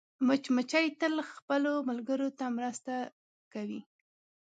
مچمچۍ 0.27 0.87
تل 0.99 1.13
خپلو 1.33 1.73
ملګرو 1.89 2.27
ته 2.39 2.45
مرسته 2.57 2.93
کوي 3.53 3.81